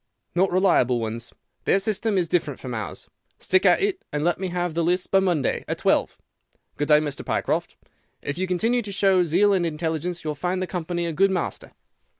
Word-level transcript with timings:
"'Not 0.33 0.51
reliable 0.51 0.99
ones. 0.99 1.31
Their 1.65 1.77
system 1.79 2.17
is 2.17 2.27
different 2.27 2.59
from 2.59 2.73
ours. 2.73 3.07
Stick 3.37 3.67
at 3.67 3.83
it, 3.83 4.03
and 4.11 4.23
let 4.23 4.39
me 4.39 4.47
have 4.47 4.73
the 4.73 4.83
lists 4.83 5.05
by 5.05 5.19
Monday, 5.19 5.63
at 5.67 5.77
twelve. 5.77 6.17
Good 6.75 6.87
day, 6.87 6.97
Mr. 6.97 7.23
Pycroft. 7.23 7.75
If 8.23 8.35
you 8.35 8.47
continue 8.47 8.81
to 8.81 8.91
show 8.91 9.23
zeal 9.23 9.53
and 9.53 9.63
intelligence 9.63 10.23
you 10.23 10.29
will 10.31 10.33
find 10.33 10.59
the 10.59 10.65
company 10.65 11.05
a 11.05 11.13
good 11.13 11.29
master. 11.29 11.73